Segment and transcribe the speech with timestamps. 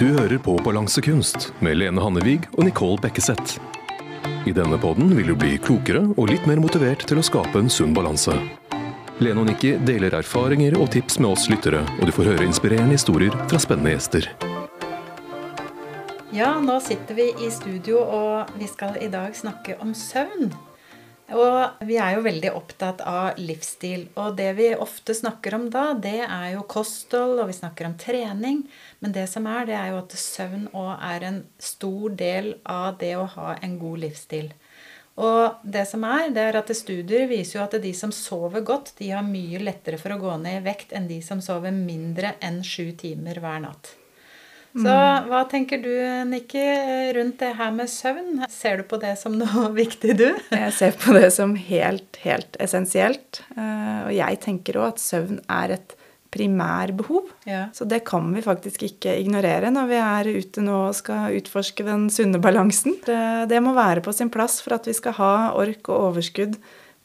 [0.00, 3.58] Du hører på Balansekunst med Lene Hannevig og Nicole Bekkeseth.
[4.48, 7.68] I denne podden vil du bli klokere og litt mer motivert til å skape en
[7.68, 8.32] sunn balanse.
[9.20, 12.96] Lene og Nikki deler erfaringer og tips med oss lyttere, og du får høre inspirerende
[12.96, 14.30] historier fra spennende gjester.
[16.32, 20.48] Ja, nå sitter vi i studio, og vi skal i dag snakke om søvn.
[21.30, 24.08] Og vi er jo veldig opptatt av livsstil.
[24.18, 27.94] Og det vi ofte snakker om da, det er jo kosthold, og vi snakker om
[28.00, 28.64] trening.
[28.98, 32.98] Men det som er, det er jo at søvn òg er en stor del av
[33.02, 34.50] det å ha en god livsstil.
[35.20, 38.94] Og det som er, det er at studier viser jo at de som sover godt,
[38.98, 42.36] de har mye lettere for å gå ned i vekt enn de som sover mindre
[42.40, 43.99] enn sju timer hver natt.
[44.74, 45.92] Så hva tenker du,
[46.30, 46.62] Nikki,
[47.16, 48.44] rundt det her med søvn?
[48.52, 50.28] Ser du på det som noe viktig, du?
[50.54, 53.42] Jeg ser på det som helt, helt essensielt.
[53.56, 55.96] Eh, og jeg tenker òg at søvn er et
[56.30, 57.32] primærbehov.
[57.48, 57.64] Ja.
[57.74, 61.86] Så det kan vi faktisk ikke ignorere når vi er ute nå og skal utforske
[61.86, 62.94] den sunne balansen.
[63.06, 66.54] Det, det må være på sin plass for at vi skal ha ork og overskudd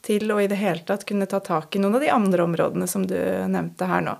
[0.05, 2.85] til å i det hele tatt kunne ta tak i noen av de andre områdene
[2.89, 3.17] som du
[3.49, 4.13] nevnte her nå.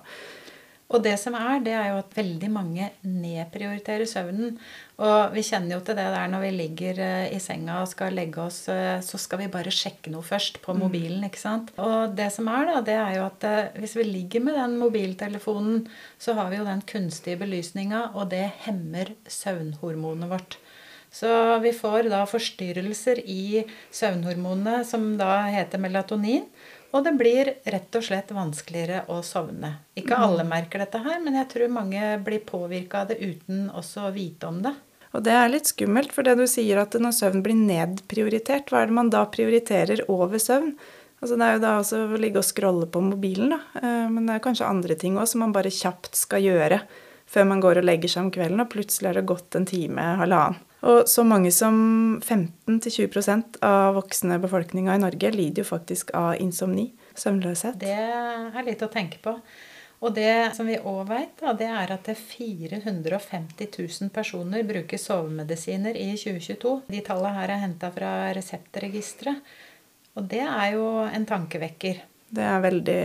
[0.86, 4.54] Og det som er, det er jo at veldig mange nedprioriterer søvnen.
[5.02, 8.14] Og vi kjenner jo til det der når vi ligger eh, i senga og skal
[8.14, 11.72] legge oss, eh, så skal vi bare sjekke noe først på mobilen, ikke sant.
[11.82, 14.78] Og det som er, da, det er jo at eh, hvis vi ligger med den
[14.78, 15.88] mobiltelefonen,
[16.22, 20.60] så har vi jo den kunstige belysninga, og det hemmer søvnhormonet vårt.
[21.16, 21.28] Så
[21.64, 26.44] vi får da forstyrrelser i søvnhormonene som da heter melatonin.
[26.96, 29.74] Og det blir rett og slett vanskeligere å sovne.
[30.00, 34.06] Ikke alle merker dette her, men jeg tror mange blir påvirka av det uten også
[34.08, 34.72] å vite om det.
[35.12, 38.82] Og det er litt skummelt, for det du sier at når søvn blir nedprioritert, hva
[38.82, 40.74] er det man da prioriterer over søvn?
[41.20, 43.60] Altså Det er jo da også å ligge og scrolle på mobilen, da.
[43.80, 46.82] Eh, Men det er kanskje andre ting òg som man bare kjapt skal gjøre
[47.26, 50.02] før man går og legger seg om kvelden, og plutselig er det gått en time,
[50.20, 50.60] halvannen.
[50.86, 51.76] Og så mange som
[52.22, 57.80] 15-20% av voksne befolkninga i Norge lider jo faktisk av insomni, søvnløshet.
[57.80, 59.34] Det er litt å tenke på.
[60.04, 66.10] Og det som vi òg veit, det er at 450 000 personer bruker sovemedisiner i
[66.12, 66.74] 2022.
[66.92, 69.40] De tallene her er henta fra Reseptregisteret.
[70.16, 72.04] Og det er jo en tankevekker.
[72.36, 73.02] Det er veldig,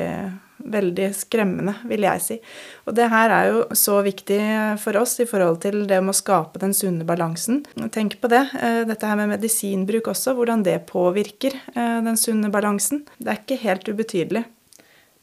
[0.65, 2.37] veldig skremmende, vil jeg si.
[2.85, 4.39] Og det her er jo så viktig
[4.81, 7.63] for oss i forhold til det med å skape den sunne balansen.
[7.91, 8.47] Tenk på det.
[8.61, 13.05] eh, Dette her med medisinbruk også, hvordan det påvirker eh, den sunne balansen.
[13.19, 14.45] Det er ikke helt ubetydelig.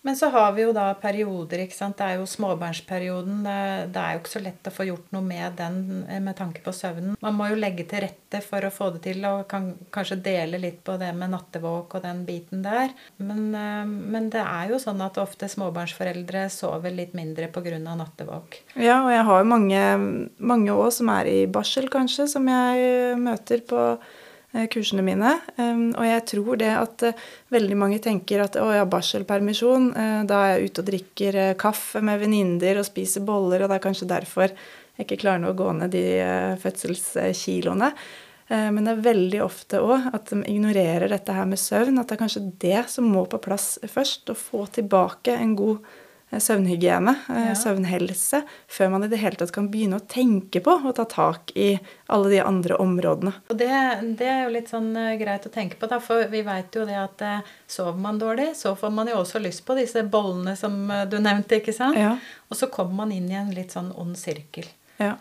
[0.09, 1.67] Men så har vi jo da perioder.
[1.67, 1.99] ikke sant?
[1.99, 3.43] Det er jo småbarnsperioden.
[3.45, 5.83] Det, er jo ikke så lett å få gjort noe med den
[6.25, 7.19] med tanke på søvnen.
[7.21, 10.63] Man må jo legge til rette for å få det til, og kan kanskje dele
[10.63, 12.95] litt på det med nattevåk og den biten der.
[13.21, 17.77] Men, eh, men det er jo sånn at ofte småbarnsforeldre sover litt mindre pga.
[17.77, 18.63] nattevåk.
[18.81, 19.83] Ja, og jeg har mange,
[20.41, 23.85] mange år som er i barsel, kanskje, som jeg møter på
[24.73, 25.35] kursene mine.
[25.59, 30.41] Og jeg tror det at eh, veldig mange tenker at å ja, barselpermisjon, eh, da
[30.45, 33.85] er jeg ute og drikker eh, kaffe med venninner og spiser boller, og det er
[33.85, 34.55] kanskje derfor
[34.99, 37.93] jeg ikke klarer å gå ned de eh, fødselskiloene.
[38.49, 42.01] Eh, Men det er veldig ofte òg at de ignorerer dette her med søvn.
[42.01, 44.33] At det er kanskje det som må på plass først.
[44.33, 47.55] Å få tilbake en god eh, søvnhygiene, eh, Ja.
[47.57, 51.53] søvnhelse, før man i det hele tatt kan begynne å tenke på å ta tak
[51.57, 51.79] i
[52.09, 53.33] alle de andre områdene.
[53.51, 53.71] Og det,
[54.19, 56.85] det er jo litt sånn eh, greit å tenke på, da, for vi veit jo
[56.85, 60.57] det at eh, sover man dårlig, så får man jo også lyst på disse bollene
[60.57, 61.97] som eh, du nevnte, ikke sant?
[61.97, 62.17] Ja.
[62.51, 64.69] Og så kommer man inn i en litt sånn ond sirkel.
[64.99, 65.15] Ja.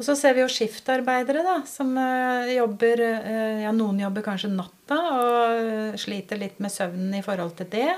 [0.00, 4.48] Og så ser vi jo skiftarbeidere da, som eh, jobber eh, Ja, noen jobber kanskje
[4.48, 7.90] natta og eh, sliter litt med søvnen i forhold til det.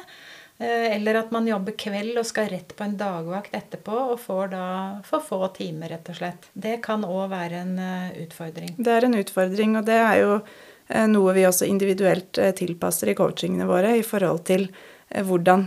[0.63, 4.53] Eh, Eller at man jobber kveld og skal rett på en dagvakt etterpå og får
[4.55, 4.67] da
[5.07, 6.47] for få timer, rett og slett.
[6.53, 8.77] Det kan òg være en eh, utfordring.
[8.79, 13.17] Det er en utfordring, og det er jo eh, noe vi også individuelt tilpasser i
[13.19, 14.71] coachingene våre i forhold til
[15.13, 15.67] hvordan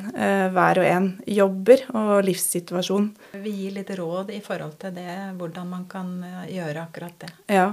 [0.56, 3.12] hver og en jobber og livssituasjon.
[3.44, 6.16] Vi gir litt råd i forhold til det, hvordan man kan
[6.50, 7.30] gjøre akkurat det.
[7.54, 7.68] Ja.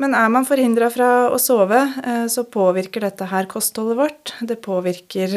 [0.00, 1.82] Men er man forhindra fra å sove,
[2.32, 4.32] så påvirker dette her kostholdet vårt.
[4.48, 5.36] Det påvirker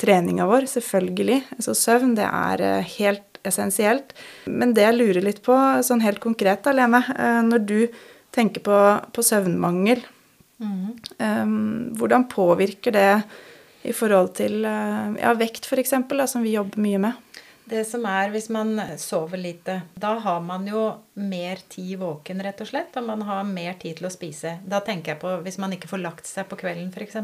[0.00, 1.42] treninga vår, selvfølgelig.
[1.62, 4.14] Så søvn, det er eh, helt essensielt.
[4.46, 7.78] Men det jeg lurer litt på, sånn helt konkret da, Lene, eh, når du
[8.34, 8.78] tenker på,
[9.14, 10.02] på søvnmangel,
[11.18, 11.44] eh,
[11.98, 13.10] hvordan påvirker det
[13.88, 15.94] i forhold til eh, ja, vekt, f.eks.,
[16.30, 17.44] som vi jobber mye med?
[17.68, 18.70] Det som er hvis man
[19.00, 20.82] sover lite, da har man jo
[21.18, 22.96] mer tid våken, rett og slett.
[22.96, 24.54] Og man har mer tid til å spise.
[24.64, 27.18] Da tenker jeg på hvis man ikke får lagt seg på kvelden, f.eks.,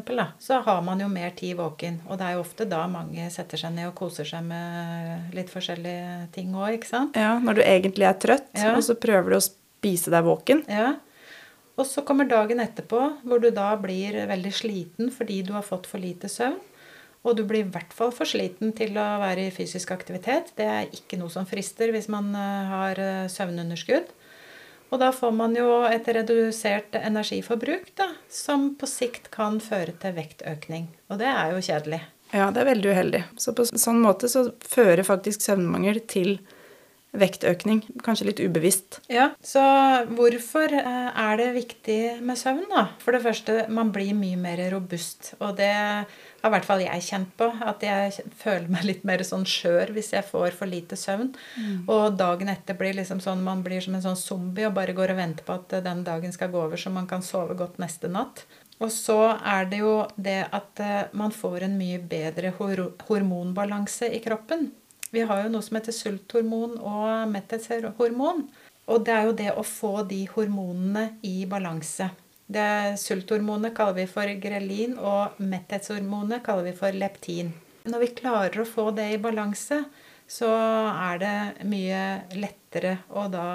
[0.45, 2.01] så har man jo mer tid våken.
[2.09, 5.53] Og det er jo ofte da mange setter seg ned og koser seg med litt
[5.53, 7.17] forskjellige ting òg, ikke sant?
[7.17, 8.75] Ja, når du egentlig er trøtt, Ja.
[8.77, 10.65] og så prøver du å spise deg våken.
[10.69, 10.95] Ja.
[11.75, 15.89] Og så kommer dagen etterpå, hvor du da blir veldig sliten fordi du har fått
[15.91, 16.61] for lite søvn.
[17.25, 20.53] Og du blir i hvert fall for sliten til å være i fysisk aktivitet.
[20.59, 24.13] Det er ikke noe som frister hvis man eh, har eh, søvnunderskudd.
[24.93, 30.15] Og da får man jo et redusert energiforbruk, da, som på sikt kan føre til
[30.15, 30.91] vektøkning.
[31.11, 32.03] Og det er jo kjedelig.
[32.35, 33.23] Ja, det er veldig uheldig.
[33.41, 36.37] Så på sånn måte så fører faktisk søvnmangel til
[37.15, 37.83] vektøkning.
[38.05, 39.01] Kanskje litt ubevisst.
[39.13, 39.63] Ja, Så
[40.15, 42.89] hvorfor eh, er det viktig med søvn, da?
[43.03, 45.35] For det første, man blir mye mer robust.
[45.41, 45.73] Og det
[46.45, 47.47] har i hvert fall jeg kjent på.
[47.65, 51.31] At jeg føler meg litt mer sånn skjør hvis jeg får for lite søvn.
[51.89, 55.15] Og dagen etter blir liksom sånn man blir som en sånn zombie og bare går
[55.15, 57.81] og venter på at eh, den dagen skal gå over, så man kan sove godt
[57.83, 58.45] neste natt.
[58.83, 64.11] Og så er det jo det at eh, man får en mye bedre hor hormonbalanse
[64.13, 64.69] i kroppen.
[65.15, 68.49] Vi har jo noe som heter sulthormon og metthetshormon.
[68.93, 72.11] Og det er jo det å få de hormonene i balanse.
[72.47, 77.53] Det Sulthormonet kaller vi for grelin, og metthetshormonet kaller vi for leptin.
[77.89, 79.83] Når vi klarer å få det i balanse,
[80.29, 81.37] så er det
[81.69, 82.03] mye
[82.37, 83.47] lettere å da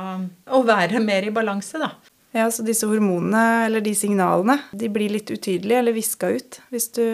[0.54, 1.94] å være mer i balanse, da.
[2.32, 6.92] Ja, så disse hormonene, eller de signalene, de blir litt utydelige eller viska ut hvis
[6.94, 7.06] du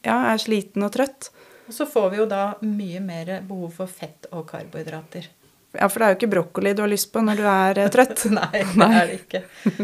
[0.00, 1.28] ja, er sliten og trøtt.
[1.68, 5.28] Og så får vi jo da mye mer behov for fett og karbohydrater.
[5.76, 7.90] Ja, for det er jo ikke brokkoli du har lyst på når du er eh,
[7.92, 8.24] trøtt.
[8.38, 9.42] Nei, det er det ikke.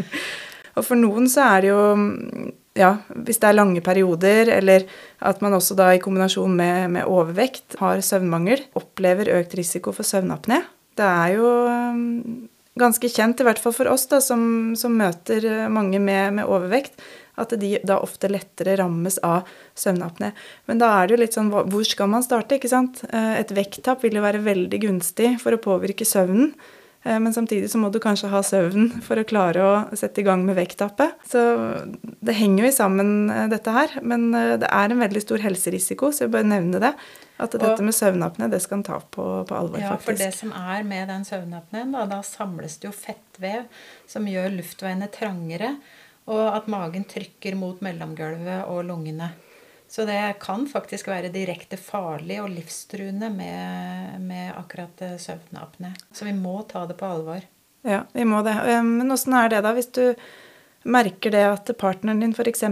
[0.75, 1.81] Og for noen så er det jo
[2.75, 2.91] ja,
[3.23, 4.83] hvis det er lange perioder, eller
[5.23, 10.07] at man også da i kombinasjon med, med overvekt har søvnmangel, opplever økt risiko for
[10.07, 10.59] søvnapné.
[10.95, 12.01] Det er jo um,
[12.79, 16.51] ganske kjent, i hvert fall for oss da, som, som møter uh, mange med, med
[16.51, 16.99] overvekt,
[17.39, 19.47] at de da ofte lettere rammes av
[19.79, 20.33] søvnapné.
[20.67, 23.01] Men da er det jo litt sånn hvor skal man starte, ikke sant?
[23.09, 26.53] Eh, Et vekttap vil jo være veldig gunstig for å påvirke søvnen.
[27.05, 30.25] Eh, Men samtidig så må du kanskje ha søvn for å klare å sette i
[30.25, 31.19] gang med vekttapet.
[31.29, 31.43] Så
[32.25, 33.99] det henger jo i sammen, eh, dette her.
[34.01, 36.93] Men eh, det er en veldig stor helserisiko, så jeg bør nevne det.
[37.37, 40.53] At dette med søvnapne, det skal en ta på, på alvor, Ja, for det som
[40.55, 43.65] er med den søvnapneen, da, da samles det jo fettvev
[44.07, 45.73] som gjør luftveiene trangere,
[46.31, 49.33] og at magen trykker mot mellomgulvet og lungene.
[49.95, 55.21] Så det kan faktisk være direkte farlig og livstruende med, med akkurat søvnapene.
[55.23, 55.91] søvnapné.
[56.11, 57.45] Så vi må ta det på alvor.
[57.87, 58.57] Ja, vi må det.
[58.65, 60.17] Eh, Men åssen er det, da, hvis du
[60.83, 62.65] merker det at partneren din f.eks.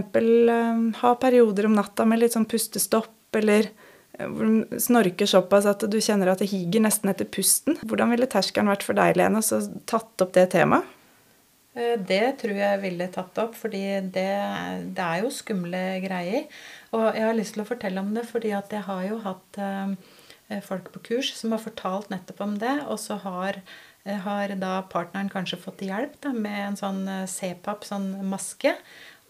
[1.00, 3.70] har perioder om natta med litt sånn pustestopp, eller
[4.18, 4.44] eh,
[4.76, 7.80] snorker såpass at du kjenner at det higer nesten etter pusten.
[7.88, 10.92] Hvordan ville terskelen vært for deg, Lene, å tatt opp det temaet?
[11.74, 13.84] Eh, Det tror jeg ville tatt opp, fordi
[14.14, 14.28] det,
[14.96, 16.46] det er jo skumle greier.
[16.94, 19.58] Og jeg har lyst til å fortelle om det, fordi at jeg har jo hatt
[19.62, 23.58] eh, folk på kurs som har fortalt nettopp om det, og så har,
[24.06, 28.76] eh, har da partneren kanskje fått hjelp da, med en sånn eh, CPAP, sånn maske.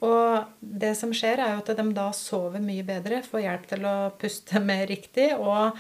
[0.05, 3.87] Og det som skjer, er jo at de da sover mye bedre, får hjelp til
[3.89, 5.79] å puste mer riktig, og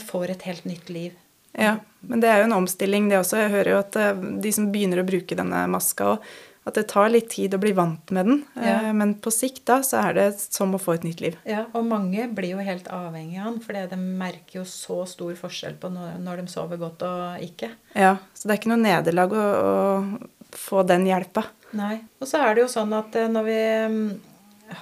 [0.00, 1.16] får et helt nytt liv.
[1.56, 3.40] Ja, men det er jo en omstilling, det også.
[3.44, 6.28] Jeg hører jo at eh, de som begynner å bruke denne maska òg,
[6.68, 8.40] at det tar litt tid å bli vant med den.
[8.60, 8.74] Ja.
[8.84, 11.38] Eh, Men på sikt da, så er det som å få et nytt liv.
[11.48, 15.32] Ja, og mange blir jo helt avhengig av den, for de merker jo så stor
[15.40, 17.72] forskjell på når, når de sover godt og ikke.
[17.96, 21.46] Ja, Så det er ikke noe nederlag å, å få den hjelpa.
[21.76, 21.98] Nei.
[22.20, 23.58] Og så er det jo sånn at eh, når vi
[23.94, 24.04] mm,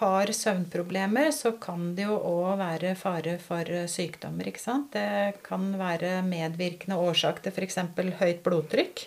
[0.00, 4.92] har søvnproblemer, så kan det jo òg være fare for eh, sykdommer, ikke sant.
[4.96, 7.78] Det kan være medvirkende årsak til f.eks.
[8.20, 9.06] høyt blodtrykk.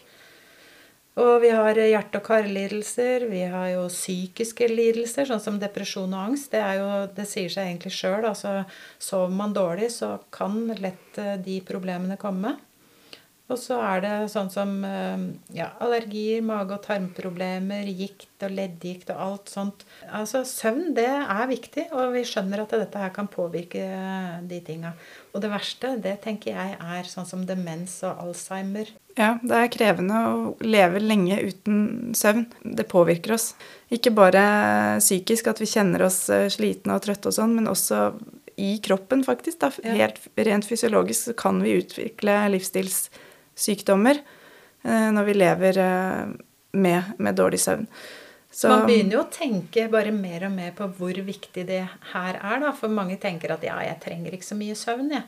[1.19, 6.29] Og vi har hjerte- og karlidelser, vi har jo psykiske lidelser, sånn som depresjon og
[6.29, 6.53] angst.
[6.53, 8.24] Det, jo, det sier seg egentlig sjøl.
[8.29, 8.63] Altså,
[9.01, 12.55] sover man dårlig, så kan lett eh, de problemene komme.
[13.49, 15.21] Og så er det sånn som eh,
[15.57, 19.85] ja, allergier, mage- og tarmproblemer, gikt og leddgikt og alt sånt.
[20.05, 24.59] Altså Søvn det er viktig, og vi skjønner at dette her kan påvirke eh, de
[24.65, 24.91] tinga.
[25.33, 28.91] Og det verste, det tenker jeg er sånn som demens og alzheimer.
[29.17, 32.45] Ja, det er krevende å leve lenge uten søvn.
[32.61, 33.55] Det påvirker oss.
[33.89, 34.43] Ikke bare
[35.01, 38.11] psykisk, at vi kjenner oss eh, slitne og trøtte og sånn, men også
[38.59, 39.57] i kroppen, faktisk.
[39.63, 39.71] Da.
[39.89, 43.25] Helt rent fysiologisk så kan vi utvikle livsstilssykdommer
[43.67, 46.33] eh, når vi lever eh,
[46.71, 47.87] med, med dårlig søvn.
[48.51, 52.39] Så, Man begynner jo å tenke bare mer og mer på hvor viktig det her
[52.39, 52.61] er.
[52.63, 55.11] da, For mange tenker at ja, jeg trenger ikke så mye søvn.
[55.13, 55.27] jeg.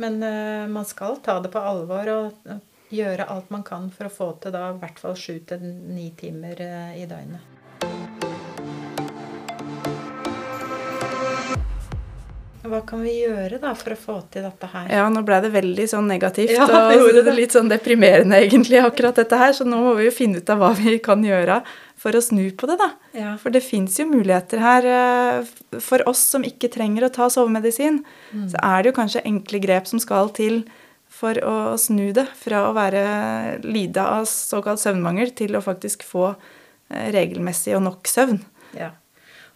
[0.00, 2.52] Men uh, man skal ta det på alvor og
[2.94, 6.12] gjøre alt man kan for å få til da i hvert fall sju til ni
[6.18, 7.49] timer uh, i døgnet.
[12.60, 14.88] Hva kan vi gjøre da for å få til dette her?
[14.92, 17.32] Ja, nå ble det veldig sånn negativt ja, og det.
[17.32, 19.54] litt sånn deprimerende egentlig, akkurat dette her.
[19.56, 21.62] Så nå må vi jo finne ut av hva vi kan gjøre
[22.00, 22.90] for å snu på det, da.
[23.16, 23.32] Ja.
[23.40, 24.90] For det fins jo muligheter her.
[24.92, 28.02] Eh, for oss som ikke trenger å ta sovemedisin,
[28.32, 28.46] mm.
[28.52, 30.62] så er det jo kanskje enkle grep som skal til
[31.10, 33.02] for å snu det fra å være
[33.66, 38.40] lida av såkalt søvnmangel til å faktisk få eh, regelmessig og nok søvn.
[38.76, 38.92] Ja.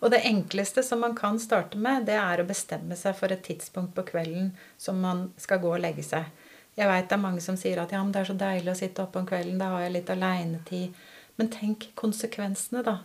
[0.04, 3.44] Og det enkleste som man kan starte med, det er å bestemme seg for et
[3.46, 6.28] tidspunkt på kvelden som man skal gå og legge seg.
[6.76, 8.76] Jeg veit det er mange som sier at ja, men det er så deilig å
[8.76, 11.00] sitte oppe om kvelden, da har jeg litt aleinetid.
[11.40, 12.98] Men tenk konsekvensene, da.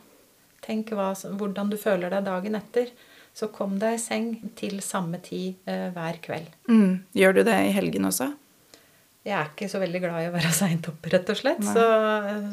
[0.65, 2.91] Tenk hva, hvordan du føler deg dagen etter.
[3.33, 4.29] Så kom deg i seng
[4.59, 6.51] til samme tid eh, hver kveld.
[6.67, 7.05] Mm.
[7.15, 8.33] Gjør du det i helgen også?
[9.29, 11.65] Jeg er ikke så veldig glad i å være seint oppe, rett og slett.
[11.65, 11.85] Så,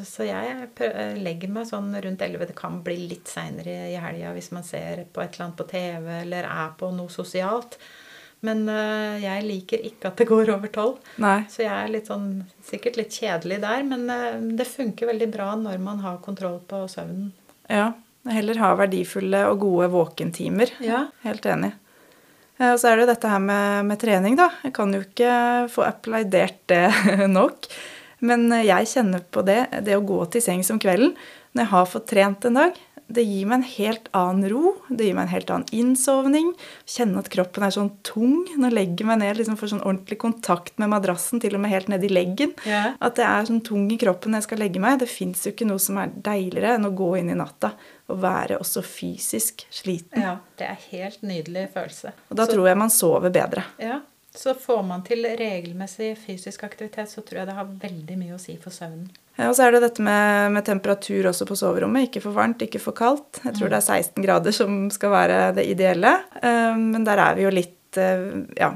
[0.09, 2.50] så, jeg legger meg sånn rundt 11.
[2.50, 5.71] Det kan bli litt seinere i helga hvis man ser på et eller annet på
[5.71, 7.78] TV eller er på noe sosialt.
[8.45, 10.99] Men uh, jeg liker ikke at det går over tolv.
[11.50, 13.87] Så jeg er litt sånn, sikkert litt kjedelig der.
[13.88, 17.33] Men uh, det funker veldig bra når man har kontroll på søvnen.
[17.73, 17.95] Ja.
[18.26, 20.73] Heller ha verdifulle og gode våkentimer.
[20.83, 21.06] Ja.
[21.23, 21.73] Helt enig.
[22.60, 24.50] Uh, og så er det jo dette her med, med, trening, da.
[24.64, 25.32] Jeg kan jo ikke
[25.72, 26.84] få applaudert det
[27.38, 27.68] nok.
[28.26, 31.12] Men jeg kjenner på det, det å gå til sengs om kvelden
[31.56, 34.72] når jeg har fått trent en dag, det gir meg en helt annen ro.
[34.88, 36.48] Det gir meg en helt annen innsovning.
[36.90, 38.48] Kjenne at kroppen er sånn tung.
[38.58, 41.70] Nå legger jeg meg ned liksom får sånn ordentlig kontakt med madrassen, til og med
[41.70, 42.56] helt nedi leggen.
[42.66, 42.96] Yeah.
[42.98, 44.98] At det er sånn tung i kroppen når jeg skal legge meg.
[45.02, 47.76] Det fins jo ikke noe som er deiligere enn å gå inn i natta
[48.10, 50.22] og være også fysisk sliten.
[50.22, 52.14] Ja, det er helt nydelig følelse.
[52.30, 53.66] Og da Så, tror jeg man sover bedre.
[53.82, 54.00] Ja,
[54.34, 58.42] så får man til regelmessig fysisk aktivitet, så tror jeg det har veldig mye å
[58.42, 59.08] si for søvnen.
[59.45, 62.09] Og så er det dette med, med, temperatur også på soverommet.
[62.09, 63.43] Ikke for varmt, ikke for kaldt.
[63.43, 63.73] Jeg tror mm.
[63.75, 66.14] det er 16 grader som skal være det ideelle.
[66.40, 68.73] Um, men der er vi jo litt uh, ja,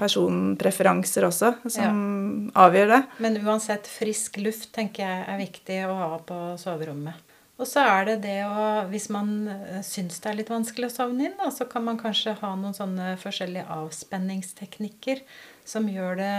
[0.00, 2.60] personpreferanser også som ja.
[2.64, 3.00] avgjør det.
[3.20, 7.26] Men uansett, frisk luft tenker jeg er viktig å ha på soverommet.
[7.60, 10.94] Og så er det det å Hvis man eh, syns det er litt vanskelig å
[10.94, 15.20] sovne inn, da, så kan man kanskje ha noen sånne forskjellige avspenningsteknikker
[15.68, 16.32] som gjør det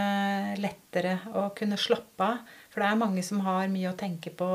[0.64, 2.58] lettere å kunne slappe av.
[2.72, 4.48] For det er mange som har mye å tenke på,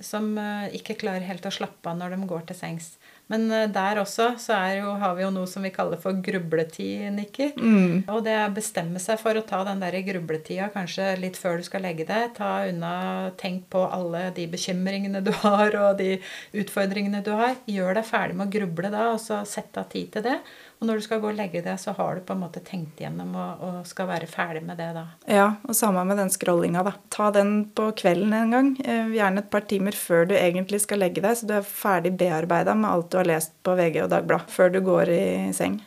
[0.00, 2.94] som eh, ikke klarer helt å slappe av når de går til sengs.
[3.30, 7.06] Men eh, der også så jo, har vi jo noe som vi kaller for grubletid,
[7.14, 7.52] Nikki.
[7.56, 8.08] Mm.
[8.12, 11.66] Og det er bestemme seg for å ta den der grubletida kanskje litt før du
[11.66, 12.32] skal legge deg.
[12.38, 12.94] Ta unna,
[13.40, 16.16] Tenk på alle de bekymringene du har, og de
[16.58, 17.56] utfordringene du har.
[17.70, 20.38] Gjør deg ferdig med å gruble da, og så sett av tid til det.
[20.82, 22.98] Og når du skal gå og legge deg, så har du på en måte tenkt
[22.98, 25.04] gjennom og, og skal være ferdig med det da.
[25.30, 26.96] Ja, og samme med den scrollinga, da.
[27.14, 28.72] Ta den på kvelden en gang.
[28.82, 32.16] Eh, gjerne et par timer før du egentlig skal legge deg, så du er ferdig
[32.18, 35.24] bearbeida med alt du har lest på VG og Dagbladet før du går i
[35.56, 35.78] seng.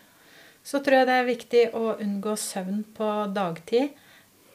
[0.66, 3.94] Så tror jeg det er viktig å unngå søvn på dagtid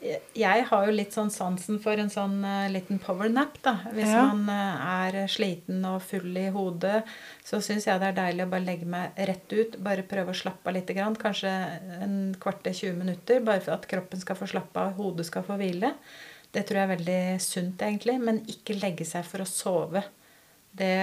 [0.00, 3.74] jeg har jo litt sånn sansen for en sånn uh, liten powernap, da.
[3.92, 4.22] Hvis ja.
[4.30, 7.02] man uh, er sliten og full i hodet,
[7.44, 9.76] så syns jeg det er deilig å bare legge meg rett ut.
[9.84, 10.92] Bare prøve å slappe av litt.
[10.96, 11.52] Grann, kanskje
[12.00, 13.44] en kvarter, 20 minutter.
[13.44, 15.92] Bare for at kroppen skal få slappe av, hodet skal få hvile.
[16.50, 18.16] Det tror jeg er veldig sunt, egentlig.
[18.24, 20.06] Men ikke legge seg for å sove.
[20.70, 20.94] Det,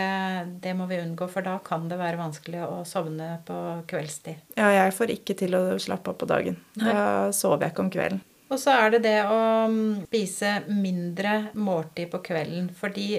[0.64, 3.58] det, må vi unngå, for da kan det være vanskelig å sovne på
[3.90, 4.40] kveldstid.
[4.56, 6.56] Ja, jeg får ikke til å slappe av på dagen.
[6.80, 8.24] Da sover jeg ikke om kvelden.
[8.48, 12.70] Og så er det det å mm, spise mindre måltid på kvelden.
[12.72, 13.10] Fordi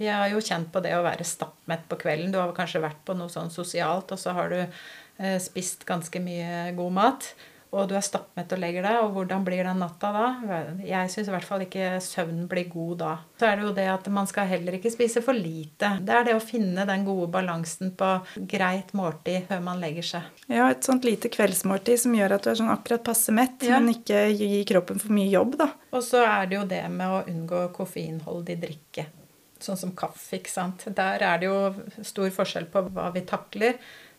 [0.00, 2.32] vi har jo kjent på det å være stappmett på kvelden.
[2.32, 6.22] Du har kanskje vært på noe sånn sosialt, og så har du eh, spist ganske
[6.24, 7.30] mye god mat
[7.68, 10.26] og du er stappmett og legger deg, og hvordan blir den natta da?
[10.80, 13.10] Jeg syns i hvert fall ikke søvnen blir god da.
[13.40, 15.90] Så er det jo det at man skal heller ikke spise for lite.
[16.00, 18.10] Det er det å finne den gode balansen på
[18.48, 20.32] greit måltid før man legger seg.
[20.48, 23.76] Ja, et sånt lite kveldsmåltid som gjør at du er sånn akkurat passe mett, ja.
[23.76, 25.70] men ikke gir kroppen for mye jobb, da.
[25.92, 29.08] Og så er det jo det med å unngå koffeinholdig drikke.
[29.60, 30.84] Sånn som kaffe, ikke sant.
[30.94, 33.76] Der er det jo stor forskjell på hva vi takler.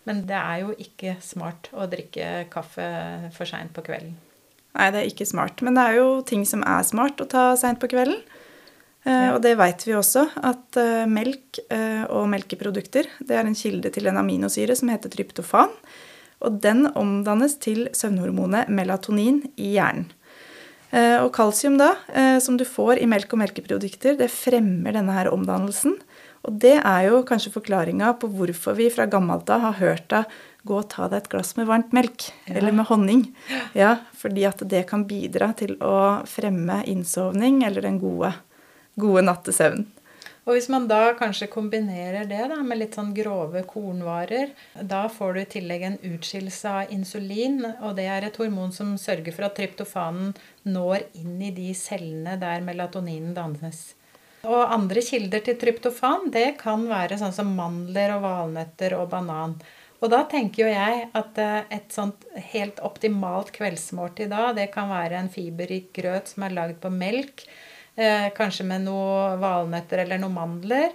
[0.09, 2.89] Men det er jo ikke smart å drikke kaffe
[3.35, 4.15] for seint på kvelden.
[4.73, 5.61] Nei, det er ikke smart.
[5.65, 8.17] Men det er jo ting som er smart å ta seint på kvelden.
[9.05, 9.33] Eh, ja.
[9.35, 13.91] Og det veit vi også, at eh, melk eh, og melkeprodukter det er en kilde
[13.95, 15.73] til en aminosyre som heter tryptofan.
[16.39, 20.07] Og den omdannes til søvnhormonet melatonin i hjernen.
[20.89, 21.91] Og kalsium, da,
[22.41, 25.99] som du får i melk og melkeprodukter, det fremmer denne her omdannelsen.
[26.47, 30.23] Og det er jo kanskje forklaringa på hvorfor vi fra gammelt av har hørt da,
[30.67, 32.29] gå og ta deg et glass med varmt melk.
[32.47, 32.57] Ja.
[32.59, 33.25] Eller med honning.
[33.77, 38.33] Ja, fordi at det kan bidra til å fremme innsovning eller den gode,
[38.99, 39.87] gode nattesøvnen.
[40.49, 45.35] Og hvis man da kanskje kombinerer det da, med litt sånn grove kornvarer, da får
[45.35, 49.45] du i tillegg en utskillelse av insulin, og det er et hormon som sørger for
[49.45, 50.31] at tryptofanen
[50.65, 53.91] når inn i de cellene der melatoninen dannes.
[54.47, 59.57] Og andre kilder til tryptofan det kan være sånn som mandler og valnøtter og banan.
[59.99, 64.87] Og da tenker jo jeg at eh, et sånt helt optimalt kveldsmåltid da, det kan
[64.91, 67.43] være en fiberrik grøt som er lagd på melk
[67.99, 70.93] Eh, kanskje med noe valnøtter eller noen mandler.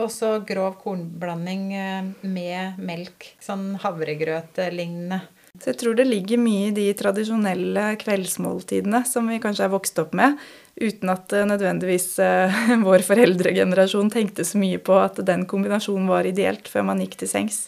[0.00, 3.28] Og så grov kornblanding eh, med melk.
[3.42, 5.20] Sånn havregrøt-lignende.
[5.60, 10.00] Så jeg tror det ligger mye i de tradisjonelle kveldsmåltidene som vi kanskje er vokst
[10.00, 10.38] opp med,
[10.80, 12.08] uten at eh, nødvendigvis
[12.86, 17.32] vår foreldregenerasjon tenkte så mye på at den kombinasjonen var ideelt før man gikk til
[17.32, 17.66] sengs.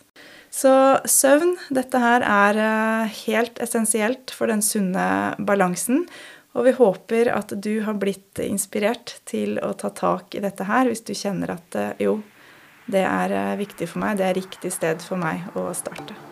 [0.53, 0.73] Så
[1.09, 2.59] søvn, dette her er
[3.25, 5.07] helt essensielt for den sunne
[5.41, 6.05] balansen.
[6.53, 10.91] Og vi håper at du har blitt inspirert til å ta tak i dette her,
[10.91, 12.19] hvis du kjenner at eh, jo,
[12.93, 16.32] det er eh, viktig for meg, det er riktig sted for meg å starte.